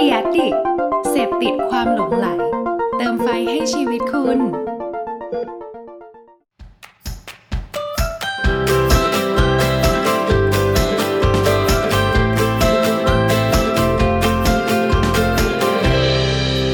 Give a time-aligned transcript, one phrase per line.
[0.00, 0.48] เดียดิ
[1.10, 2.26] เสพติดความหลงไหล
[2.96, 4.38] เติมไฟให้ชีวิตคุณ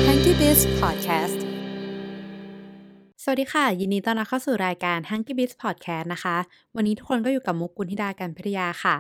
[0.07, 1.41] Hanky Biz Podcast
[3.23, 6.37] สวัสดีค่ะ ยินดีต้อนรับเข้าสู่รายการ Hanky Biz Podcast นะคะ
[6.77, 8.97] วันนี้ทุกคนก็อยู่กับมุกกุลธิดาการพิทยาค่ะ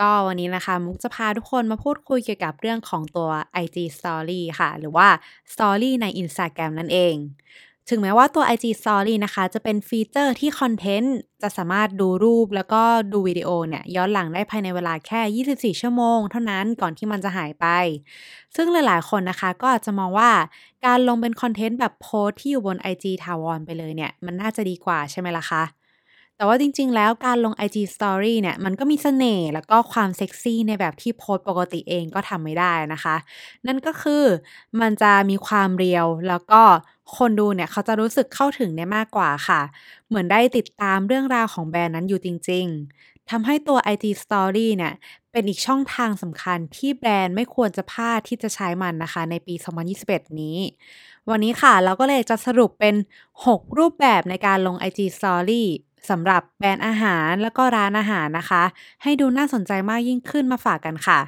[0.00, 3.30] ก็วันนี้นะคะ มุกจะพาทุกคนมาพูดคุยเกี่ยวกับเรื่องของตัว
[3.64, 5.08] IG Story ค่ะ หรือว่า
[5.52, 7.14] Story ใน Instagram นั่นเอง
[7.90, 17.66] ถึงแม้ว่าตัว IG Story นะคะ จะเป็นฟีเจอร์ที่คอนเทนต์ จะสามารถดูรูปแล้วก็ดูวิดีโอเนี่ย ย้อนหลังได้ภายในเวลาแค่ 24 ชั่วโมง เท่านั้นก่อนที่มันจะหายไป
[18.56, 20.30] ซึ่งหลายๆ คนนะคะก็อาจจะมองว่า
[20.86, 25.62] การลงเป็นคอนเทนต์แบบโพสที่อยู่บน IG ถาวรไปเลยเนี่ย มันน่าจะดีกว่าใช่ไหมล่ะคะ
[26.38, 33.16] แต่ว่าจริง ๆ แล้วการลง IG Story เนี่ย มันก็มีเสน่ห์แล้วก็ความเซ็กซี่ในแบบที่โพสต์ปกติเองก็ทำไม่ได้นะคะ
[33.66, 34.24] นั่นก็คือ
[34.80, 36.62] มันจะมีความเรียวแล้วก็
[37.16, 39.60] คนดูเนี่ย เขาจะรู้สึกเข้าถึงได้มากกว่าค่ะ
[40.08, 42.66] เหมือนได้ติดตามเรื่องราวของแบรนด์นั้นอยู่จริง
[42.98, 44.92] ๆทำให้ตัว IG Story เนี่ย
[45.32, 50.58] เป็นอีกช่องทางสำคัญที่แบรนด์ไม่ควรจะพลาดที่จะใช้มันนะคะ ในปี 2021 นี้
[51.30, 52.94] วันนี้ค่ะ เราก็เลยจะสรุปเป็น
[53.46, 55.64] 6 รูปแบบในการลง IG Story
[56.10, 58.62] สำหรับแบรนด์อาหารแล้วก็ร้านอาหารนะคะ
[59.02, 61.20] ให้ดูน่าสนใจมากยิ่งขึ้นมาฝากกันค่ะ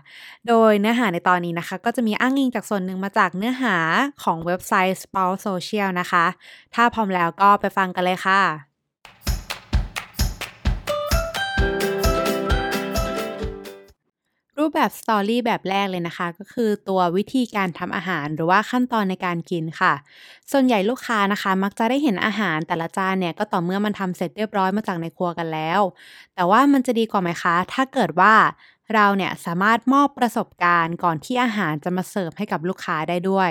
[0.48, 3.76] โดยเนื้อหาในตอนนี้นะคะ ก็จะมีอ้างอิงจากส่วนหนึ่งมาจากเนื้อหา
[4.24, 6.24] ของเว็บไซต์ Spout Social นะคะ
[6.74, 8.69] ถ้าพร้อมแล้วก็ไปฟังกันเลยค่ะ
[14.60, 19.92] รูปแบบสตอรี่แบบแรกเลยนะคะ ก็คือตัววิธีการทำอาหารหรือว่าขั้นตอนในการกินค่ะ
[20.52, 25.80] ส่วนใหญ่ลูกค้านะคะ มักจะได้เห็นอาหารแต่ละจานเนี่ยก็ต่อเมื่อมันทำเสร็จเรียบร้อยมาจากในครัวกันแล้ว
[26.34, 28.34] แต่ว่ามันจะดีกว่าไหมคะ ถ้าเกิดว่า
[28.94, 33.50] เราเนี่ยสามารถมอบประสบการณ์ก่อนที่อาหารจะมาเสิร์ฟให้กับลูกค้าได้ด้วย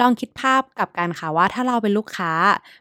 [0.00, 2.32] ลองคิดภาพกับกันค่ะว่าถ้าเราเป็นลูกค้า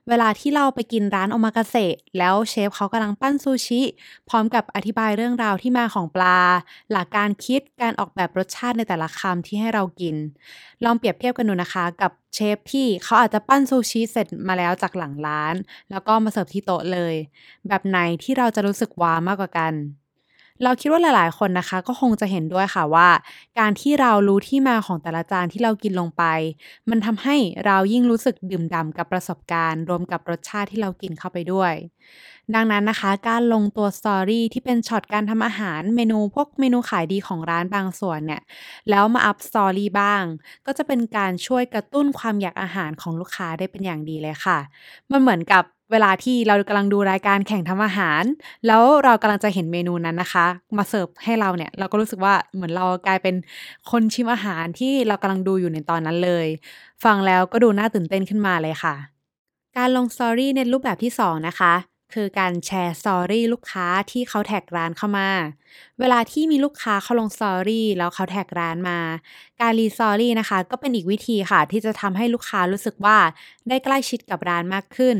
[0.09, 3.81] เวลาที่เราไปกินร้านโอมากาเสะแล้วเชฟเขากำลังปั้นซูชิ
[4.29, 6.39] พร้อมกับอธิบายเรื่องราวที่มาของปลา
[6.91, 10.15] หลักการคิดการออกแบบรสชาติในแต่ละคำที่ให้เรากิน
[10.83, 15.55] ลองเปรียบเทียบกันดูนะคะ กับเชฟที่เขาอาจจะปั้นซูชิเสร็จมาแล้วจากหลังร้าน
[15.91, 17.15] แล้วก็มาเสิร์ฟที่โต๊ะเลย
[17.67, 19.73] แบบไหนที่เราจะรู้สึกว้าวมากกว่ากัน
[20.63, 23.09] เราคิดว่าหลาย ๆ คนนะคะ ก็คงจะเห็นด้วยค่ะว่า
[23.59, 26.23] การที่เรารู้ที่มาของแต่ละจานที่เรากินลงไป
[26.89, 27.35] มันทำให้
[27.65, 31.73] เรายิ่งรู้สึกดื่มด่ำกับประสบการณ์ รวมกับรสชาติที่เรากินเข้าไปด้วย
[32.55, 38.41] ดังนั้นนะคะ การลงตัว story ที่เป็นช็อตการทำอาหารเมนูพวกเมนูขายดีของร้านบางส่วนเนี่ย
[38.89, 40.23] แล้วมาอัพ story บ้าง
[40.65, 44.57] ก็จะเป็นการช่วยกระตุ้นความอยากอาหารของลูกค้าได้เป็นอย่างดีเลยค่ะ
[45.11, 48.23] มันเหมือนกับเวลาที่เรากำลังดูรายการแข่งทำอาหาร
[48.67, 50.45] แล้วเรากำลังจะเห็นเมนูนั้นนะคะ
[50.77, 53.35] มาเสิร์ฟให้เราเนี่ย เราก็รู้สึกว่าเหมือนเรากลายเป็น
[53.91, 56.47] คนชิมอาหารที่เรากำลังดูอยู่ในตอนนั้นเลย
[57.03, 58.95] ฟังแล้วก็ดูน่าตื่นเต้นขึ้นมาเลยค่ะ
[59.77, 61.73] การลง story ในรูปแบบที่ 2 นะคะ
[62.13, 65.29] คือการแชร์ story ลูกค้าที่เขาแท็กร้านเข้ามา
[65.99, 68.99] เวลาที่มีลูกค้าเขาลง story แล้วเขาแท็กร้านมา
[69.61, 73.17] การ re-story นะคะ ก็เป็นอีกวิธีค่ะ ที่จะทำให้ลูกค้ารู้สึกว่า
[73.69, 75.17] ได้ใกล้ชิดกับร้านมากขึ้น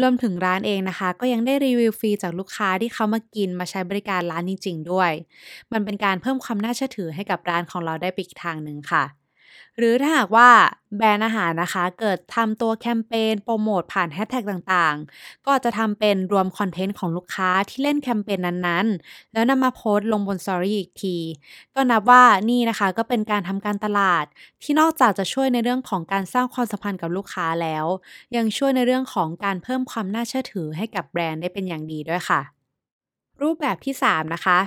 [0.00, 5.10] รวมถึงร้านเองนะคะ ก็ยังได้รีวิวฟรีจากลูกค้าที่เขามากินมาใช้บริการร้านจริงๆด้วย
[5.72, 9.04] มันเป็นการเพิ่มความน่าเชื่อถือให้กับร้านของเราได้ไปอีกทางหนึ่งค่ะ
[9.78, 10.50] หรือถ้าหากว่า
[10.96, 21.16] แบรนด์อาหารนะคะ เกิดทำตัวแคมเปญโปรโมทผ่านแฮชแท็กต่างๆ ก็จะทำเป็นรวม content ของลูกค้าที่เล่นแคมเปญนั้นๆ แล้วนำมาโพสต์ลงบน story อีกที
[21.74, 24.24] ก็นับว่านี่นะคะก็เป็นการทำการตลาด
[24.62, 27.86] ที่นอกจากจะช่วยในเรื่องของการสร้างความสัมพันธ์กับลูกค้าแล้ว
[28.36, 32.40] ยังช่วยในเรื่องของการเพิ่มความน่าเชื่อถือให้กับแบรนด์ได้เป็นอย่างดีด้วยค่ะ
[33.42, 34.58] รูปแบบที่ 3 นะคะ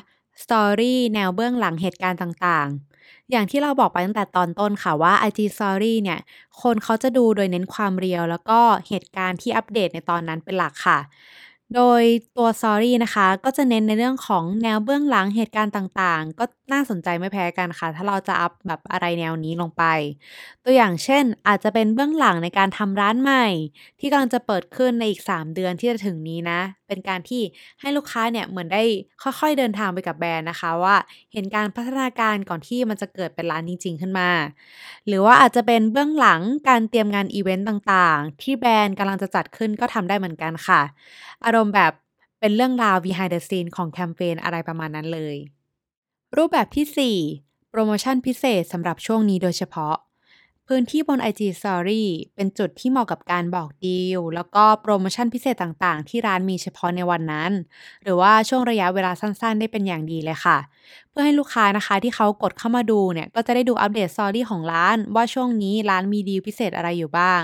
[0.43, 2.94] สตอรี่แนวเบื้องหลังเหตุการณ์ต่างๆ
[3.31, 6.19] อย่างที่เราบอกไปตั้งแต่ตอนต้นค่ะว่า IG Story เนี่ย
[6.61, 10.99] คนเขาจะดูโดยเน้นความเรียว แล้วก็เหตุการณ์ที่อัปเดตในตอนนั้นเป็นหลักค่ะ
[11.73, 12.01] โดย
[12.37, 19.83] ตัวสตอรี่นะคะ ก็จะเน้นในเรื่องของแนวเบื้องหลังเหตุการณ์ต่างๆ ก็น่าสนใจไม่แพ้กันค่ะ ถ้าเราจะอัพแบบอะไรแนวนี้ลงไป
[20.63, 23.45] ตัวอย่างเช่น อาจจะเป็นเบื้องหลังในการทำร้านใหม่
[23.99, 27.41] ที่กำลังจะเปิดขึ้นในอีก 3 เดือนที่จะถึงนี้นะ เป็นการที่
[27.81, 28.83] ให้ลูกค้าเนี่ยเหมือนได้
[29.23, 30.95] ค่อยๆเดินทางไปกับแบรนด์นะคะ ว่า
[31.33, 34.29] เห็นการพัฒนาการก่อนที่มันจะเกิดเป็นร้านจริง ๆ ขึ้นมา
[35.07, 40.81] หรือว่าอาจจะเป็นเบื้องหลังการเตรียมงานอีเวนต์ตต่างๆ ที่แบรนด์กำลังจะจัดขึ้นก็ทำได้เหมือนกันค่ะ
[41.45, 41.93] อารมณ์แบบ
[42.39, 45.35] เป็นเรื่องราว behind the scene ของแคมเปญอะไรประมาณนั้นเลย
[46.37, 49.95] รูปแบบที่ 4 โปรโมชั่นพิเศษสำหรับช่วงนี้โดยเฉพาะ
[50.67, 52.03] พื้นที่บน IG Story
[52.35, 57.51] เป็นจุดที่เหมาะกับการบอกดีล แล้วก็โปรโมชั่นพิเศษต่างๆ ที่ร้านมีเฉพาะในวันนั้น
[58.03, 60.57] หรือว่าช่วงระยะเวลาสั้นๆ ได้เป็นอย่างดีเลยค่ะ
[61.09, 67.43] เพื่อให้ลูกค้านะคะที่เขากดเข้ามาดูเนี่ย ก็จะได้ดูอัปเดต story ของร้าน ว่าช่วงนี้ร้านมีดีลพิเศษอะไรอยู่บ้าง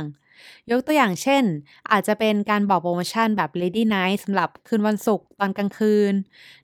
[0.71, 1.43] ยกตัวอย่างเช่น
[1.91, 6.13] อาจจะเป็นการบอกโปรโมชั่นแบบ Lady Night สำหรับคืนวันศุกร์ตอนกลางคืน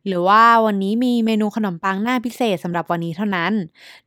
[0.08, 3.54] หรือว่าวันนี้มีเมนูขนมปังหน้าพิเศษสำหรับวันนี้เท่านั้น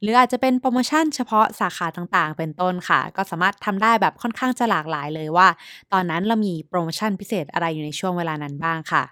[0.00, 5.48] หรืออาจจะเป็นโปรโมชั่นเฉพาะสาขาต่างๆ เป็นต้นค่ะ ก็สามารถทำได้แบบค่อนข้างจะหลากหลายเลยว่า
[5.92, 9.04] ตอนนั้นเรามีโปรโมชั่นพิเศษอะไรอยู่ในช่วงเวลานั้นบ้างค่ะ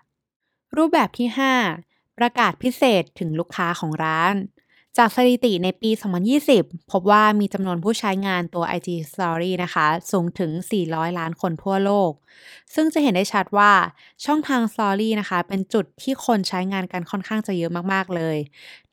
[0.77, 1.29] รูปแบบที่
[1.75, 4.35] 5 ประกาศพิเศษถึงลูกค้าของร้าน
[4.99, 12.13] จากสถิติในปี 2020 พบว่ามีจำนวนผู้ใช้งานตัว IG Story นะคะ สูงถึง 400 ล้านคนทั่วโลก
[12.75, 13.73] ซึ่งจะเห็นได้ชัดว่า
[14.25, 18.37] ช่องทาง Story นะคะ เป็นจุดที่คนใช้งานกันค่อนข้างจะเยอะมาก ๆ เลย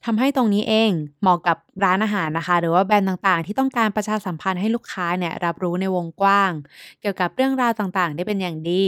[0.05, 0.91] ทำให้ตรงนี้เอง
[1.21, 6.51] เหมาะกับร้านอาหารนะคะ หรือว่าแบรนด์ต่างๆ ที่ต้องการประชาสัมพันธ์ให้ลูกค้าเนี่ยรับรู้ในวงกว้าง
[7.01, 8.83] เกี่ยวกับเรื่องราวต่างๆ ได้เป็นอย่างดี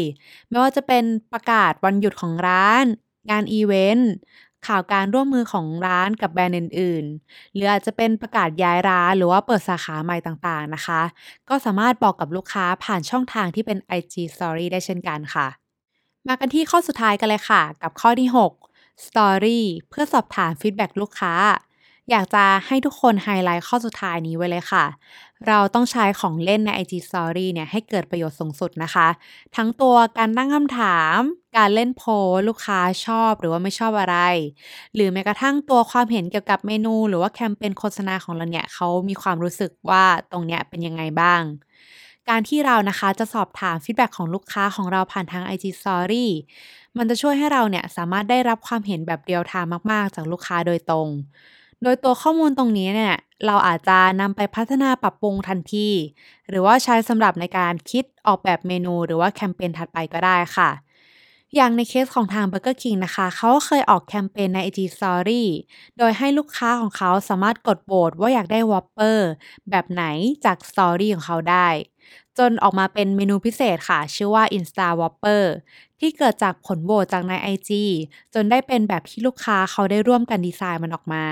[0.50, 1.04] ไม่ว่าจะเป็น
[1.34, 2.86] ประกาศวันหยุดของร้าน
[3.32, 4.12] งานอีเวนต์
[4.68, 11.02] ข่าวการร่วมมือของร้านกับแบรนด์อื่นๆ หรืออาจจะเป็นประกาศย้ายร้านหรือว่าเปิดสาขาใหม่ต่างๆนะคะ
[11.50, 15.48] ก็สามารถบอกกับลูกค้าผ่านช่องทางที่เป็น IG Story ได้เช่นกันค่ะ
[16.28, 18.52] มากันที่ข้อสุดท้ายกันเลยค่ะ กับข้อที่ 6
[19.06, 19.60] Story
[19.90, 21.34] เพื่อสอบถาม feedback ลูกค้า
[22.12, 24.86] อยากจะให้ทุกคนไฮไลท์ข้อสุดท้ายนี้ไว้เลยค่ะ
[25.48, 29.08] เราต้องใช้ของเล่นใน IG Story เนี่ยให้เกิดประโยชน์สูงสุดนะคะ
[29.56, 31.18] ทั้งตัวการตั้งคำถาม
[31.58, 32.12] การเล่นโพล
[32.48, 34.18] ลูกค้าชอบหรือว่าไม่ชอบอะไร
[34.96, 41.42] หรือแม้กระทั่งตัวความเห็นเกี่ยวกับเมนู หรือว่าแคมเปญโฆษณาของเราเนี่ยเขามีความรู้สึกว่าตรงเนี้ยเป็นยังไงบ้าง
[42.30, 46.26] การที่เรานะคะจะสอบถาม feedback ของลูกค้าของเราผ่านทาง IG Story
[46.98, 51.08] มันจะช่วยให้เราเนี่ยสามารถได้รับความเห็นแบบ real-time มาก ๆ จากลูกค้าโดยตรง
[51.84, 53.16] โดยตัวข้อมูลตรงนี้เนี่ย
[53.46, 55.90] เราอาจจะนำไปพัฒนาปรับปรุงทันที
[56.50, 60.70] หรือว่าใช้สำหรับในการคิดออกแบบเมนูหรือว่าแคมเปญถัดไปก็ได้ค่ะ
[61.56, 65.44] อย่างในเคสของทาง Burger King นะคะ เขาเคยออกแคมเปญใน IG Story
[65.98, 69.28] โดยให้ลูกค้าของเขาสามารถกดโหวตว่าอยากได้ Whopper
[69.70, 70.04] แบบไหน
[70.46, 71.68] จาก Story ของเขาได้
[72.38, 75.44] จนออกมาเป็นเมนูพิเศษค่ะ ชื่อว่า Insta Whopper
[76.00, 77.70] ที่เกิดจากผลโหวตจากใน IG
[78.34, 81.26] จนได้เป็นแบบที่ลูกค้าเขาได้ร่วมกันดีไซน์มันออกมา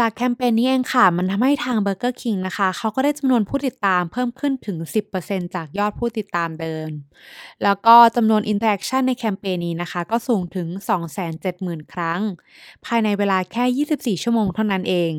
[0.00, 4.76] จากแคมเปญนี้เองค่ะ มันทำให้ทาง Burger King นะคะ เขาก็ได้จำนวนผู้ติดตามเพิ่มขึ้นถึง
[5.16, 6.88] 10%จากยอดผู้ติดตามเดิม
[7.62, 10.68] แล้วก็จำนวน interaction ในแคมเปญนี้นะคะ ก็สูงถึง
[11.30, 12.20] 270,000 ครั้ง
[12.84, 13.64] ภายในเวลาแค่
[14.16, 15.12] 24 ชั่วโมงเท่านั้นเอง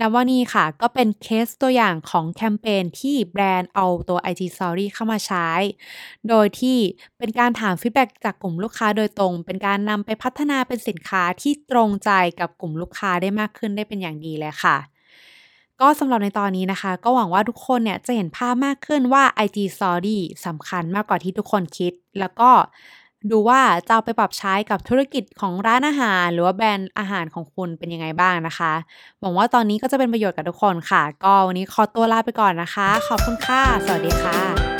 [0.00, 5.48] นับว่านี่ค่ะ ก็เป็นเคสตัวอย่างของแคมเปญที่แบรนด์เอาตัว IG Story เข้ามาใช้
[6.28, 6.78] โดยที่
[7.18, 12.10] เป็นการถาม feedback จากกลุ่มลูกค้าโดยตรง เป็นการนำไปพัฒนาเป็นสินค้าที่ตรงใจ
[12.40, 14.76] กับกลุ่มลูกค้าได้มากขึ้นได้เป็นอย่างดีเลยค่ะ
[15.80, 22.50] ก็สำหรับในตอนนี้นะคะ ก็หวังว่าทุกคนเนี่ยจะเห็นภาพมากขึ้นว่า IG Story สำคัญมากกว่าที่ทุกคนคิด แล้วก็
[23.30, 28.72] ดูว่าจะเอาไปปรับใช้กับธุรกิจของร้านอาหาร หรือว่าแบรนด์อาหารของคุณเป็นยังไงบ้างนะคะ
[29.20, 34.73] หวังว่าตอนนี้ก็จะเป็นประโยชน์กับทุกคนค่ะ ก็วันนี้ขอตัวลาไปก่อนนะคะ ขอบคุณค่ะ สวัสดีค่ะ